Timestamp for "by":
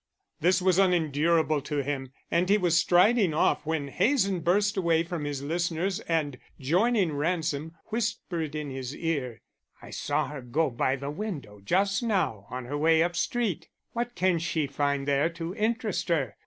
10.71-10.95